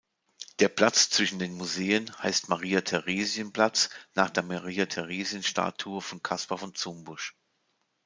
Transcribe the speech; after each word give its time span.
Der 0.59 0.67
Platz 0.67 1.11
zwischen 1.11 1.37
den 1.37 1.53
Museen 1.55 2.11
heißt 2.23 2.49
"Maria-Theresien-Platz" 2.49 3.91
nach 4.15 4.31
der 4.31 4.41
Maria-Theresien-Statue 4.41 6.01
von 6.01 6.23
Kaspar 6.23 6.57
von 6.57 6.73
Zumbusch. 6.73 7.35